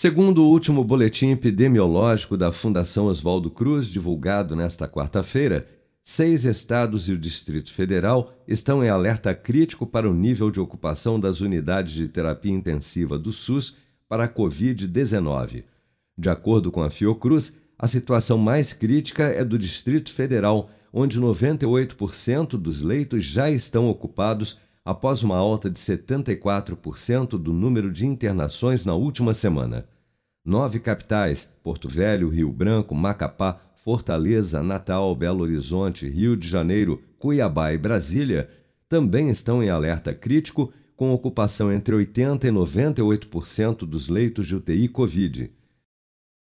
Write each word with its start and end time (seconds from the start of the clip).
Segundo 0.00 0.44
o 0.44 0.48
último 0.48 0.84
boletim 0.84 1.30
epidemiológico 1.30 2.36
da 2.36 2.52
Fundação 2.52 3.06
Oswaldo 3.06 3.50
Cruz, 3.50 3.88
divulgado 3.88 4.54
nesta 4.54 4.86
quarta-feira, 4.86 5.66
seis 6.04 6.44
estados 6.44 7.08
e 7.08 7.12
o 7.12 7.18
Distrito 7.18 7.72
Federal 7.72 8.32
estão 8.46 8.84
em 8.84 8.88
alerta 8.88 9.34
crítico 9.34 9.84
para 9.84 10.08
o 10.08 10.14
nível 10.14 10.52
de 10.52 10.60
ocupação 10.60 11.18
das 11.18 11.40
unidades 11.40 11.94
de 11.94 12.06
terapia 12.06 12.52
intensiva 12.52 13.18
do 13.18 13.32
SUS 13.32 13.76
para 14.08 14.22
a 14.22 14.28
Covid-19. 14.28 15.64
De 16.16 16.30
acordo 16.30 16.70
com 16.70 16.80
a 16.80 16.90
Fiocruz, 16.90 17.56
a 17.76 17.88
situação 17.88 18.38
mais 18.38 18.72
crítica 18.72 19.24
é 19.24 19.44
do 19.44 19.58
Distrito 19.58 20.12
Federal, 20.12 20.70
onde 20.92 21.20
98% 21.20 22.50
dos 22.50 22.80
leitos 22.80 23.24
já 23.24 23.50
estão 23.50 23.88
ocupados 23.88 24.58
após 24.88 25.22
uma 25.22 25.36
alta 25.36 25.68
de 25.68 25.78
74% 25.78 27.36
do 27.36 27.52
número 27.52 27.92
de 27.92 28.06
internações 28.06 28.86
na 28.86 28.94
última 28.94 29.34
semana. 29.34 29.86
Nove 30.42 30.80
capitais, 30.80 31.52
Porto 31.62 31.90
Velho, 31.90 32.30
Rio 32.30 32.50
Branco, 32.50 32.94
Macapá, 32.94 33.60
Fortaleza, 33.84 34.62
Natal, 34.62 35.14
Belo 35.14 35.42
Horizonte, 35.42 36.08
Rio 36.08 36.34
de 36.34 36.48
Janeiro, 36.48 37.02
Cuiabá 37.18 37.70
e 37.74 37.76
Brasília, 37.76 38.48
também 38.88 39.28
estão 39.28 39.62
em 39.62 39.68
alerta 39.68 40.14
crítico, 40.14 40.72
com 40.96 41.12
ocupação 41.12 41.70
entre 41.70 41.94
80% 41.94 42.44
e 42.44 42.48
98% 42.48 43.80
dos 43.80 44.08
leitos 44.08 44.46
de 44.46 44.56
UTI 44.56 44.88
Covid. 44.88 45.50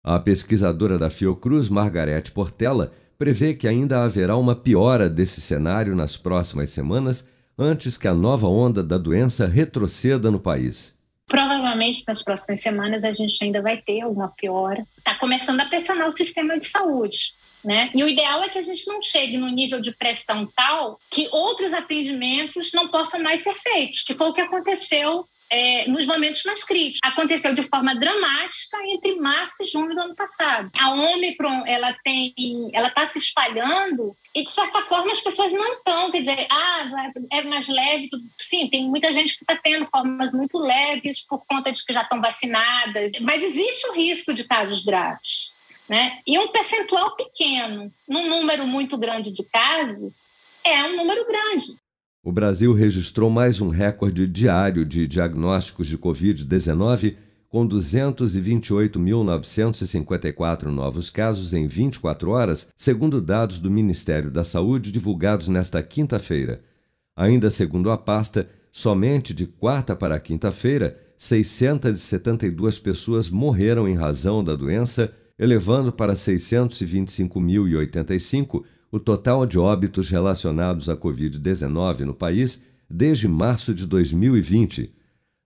A 0.03 0.19
pesquisadora 0.19 0.99
da 0.99 1.09
Fiocruz, 1.09 1.69
Margarete 1.69 2.29
Portela, 2.29 2.91
prevê 3.17 3.53
que 3.53 3.69
ainda 3.69 4.03
haverá 4.03 4.35
uma 4.35 4.53
piora 4.53 5.09
desse 5.09 5.39
cenário 5.39 5.95
nas 5.95 6.17
próximas 6.17 6.71
semanas 6.71 7.31
antes 7.57 7.97
que 7.97 8.07
a 8.07 8.13
nova 8.13 8.47
onda 8.47 8.83
da 8.83 8.97
doença 8.97 9.47
retroceda 9.47 10.31
no 10.31 10.39
país. 10.39 10.93
Provavelmente 11.27 12.03
nas 12.07 12.21
próximas 12.21 12.61
semanas 12.61 13.03
a 13.03 13.13
gente 13.13 13.43
ainda 13.43 13.61
vai 13.61 13.77
ter 13.77 14.01
alguma 14.01 14.29
piora. 14.29 14.85
Está 14.97 15.15
começando 15.15 15.59
a 15.61 15.65
pressionar 15.65 16.07
o 16.07 16.11
sistema 16.11 16.57
de 16.57 16.65
saúde. 16.65 17.33
Né? 17.63 17.89
E 17.95 18.03
o 18.03 18.09
ideal 18.09 18.43
é 18.43 18.49
que 18.49 18.57
a 18.57 18.61
gente 18.61 18.85
não 18.87 19.01
chegue 19.01 19.37
no 19.37 19.47
nível 19.47 19.79
de 19.79 19.93
pressão 19.93 20.45
tal 20.53 20.99
que 21.09 21.29
outros 21.31 21.73
atendimentos 21.73 22.71
não 22.73 22.89
possam 22.89 23.23
mais 23.23 23.41
ser 23.41 23.53
feitos, 23.53 24.03
que 24.03 24.13
foi 24.13 24.27
o 24.27 24.33
que 24.33 24.41
aconteceu 24.41 25.25
é, 25.53 25.87
nos 25.87 26.07
momentos 26.07 26.43
mais 26.43 26.63
críticos. 26.63 26.99
Aconteceu 27.03 27.53
de 27.53 27.63
forma 27.63 27.95
dramática 27.95 28.77
entre 28.87 29.15
março 29.15 29.61
e 29.61 29.65
junho 29.67 29.93
do 29.93 30.01
ano 30.01 30.15
passado. 30.15 30.71
A 30.79 30.89
Omicron, 30.89 31.63
ela 31.67 31.95
tem, 32.03 32.33
ela 32.73 32.87
está 32.87 33.05
se 33.05 33.19
espalhando 33.19 34.17
e 34.33 34.43
de 34.43 34.49
certa 34.49 34.81
forma 34.81 35.11
as 35.11 35.21
pessoas 35.21 35.53
não 35.53 35.73
estão, 35.73 36.09
quer 36.09 36.21
dizer, 36.21 36.47
ah, 36.49 37.11
é 37.31 37.43
mais 37.43 37.67
leve. 37.67 38.09
Tudo. 38.09 38.23
Sim, 38.39 38.67
tem 38.67 38.89
muita 38.89 39.13
gente 39.13 39.37
que 39.37 39.43
está 39.43 39.55
tendo 39.55 39.85
formas 39.85 40.33
muito 40.33 40.57
leves 40.57 41.23
por 41.23 41.45
conta 41.45 41.71
de 41.71 41.85
que 41.85 41.93
já 41.93 42.01
estão 42.01 42.19
vacinadas, 42.19 43.13
mas 43.21 43.43
existe 43.43 43.87
o 43.89 43.93
risco 43.93 44.33
de 44.33 44.45
casos 44.45 44.83
graves. 44.83 45.53
Né? 45.87 46.19
E 46.25 46.39
um 46.39 46.47
percentual 46.47 47.15
pequeno, 47.15 47.93
num 48.07 48.27
número 48.27 48.65
muito 48.65 48.97
grande 48.97 49.31
de 49.31 49.43
casos, 49.43 50.39
é 50.63 50.83
um 50.83 50.95
número 50.95 51.27
grande. 51.27 51.82
O 52.25 52.31
Brasil 52.31 52.71
registrou 52.71 53.29
mais 53.29 53.59
um 53.59 53.67
recorde 53.67 54.25
diário 54.25 54.85
de 54.85 55.05
diagnósticos 55.05 55.87
de 55.87 55.97
Covid-19, 55.97 57.17
com 57.49 57.67
228.954 57.67 60.67
novos 60.67 61.09
casos 61.09 61.51
em 61.51 61.67
24 61.67 62.31
horas, 62.31 62.69
segundo 62.77 63.19
dados 63.19 63.59
do 63.59 63.69
Ministério 63.69 64.31
da 64.31 64.45
Saúde 64.45 64.89
divulgados 64.89 65.49
nesta 65.49 65.83
quinta-feira. 65.83 66.61
Ainda 67.13 67.51
segundo 67.51 67.91
a 67.91 67.97
pasta, 67.97 68.47
somente 68.71 69.33
de 69.33 69.45
quarta 69.45 69.93
para 69.93 70.17
quinta-feira, 70.17 70.97
672 71.17 72.79
pessoas 72.79 73.29
morreram 73.29 73.85
em 73.85 73.95
razão 73.95 74.41
da 74.41 74.55
doença, 74.55 75.13
elevando 75.37 75.91
para 75.91 76.13
625.085 76.13 78.63
o 78.93 78.99
total 78.99 79.45
de 79.47 79.57
óbitos 79.57 80.11
relacionados 80.11 80.87
à 80.87 80.95
Covid-19 80.95 82.01
no 82.01 82.13
país 82.13 82.61
desde 82.87 83.27
março 83.27 83.73
de 83.73 83.87
2020. 83.87 84.93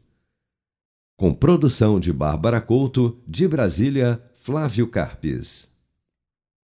Com 1.17 1.35
produção 1.35 2.01
de 2.01 2.13
Bárbara 2.13 2.61
Couto, 2.61 3.17
de 3.27 3.47
Brasília, 3.47 4.21
Flávio 4.44 4.87
Carpes. 4.87 5.74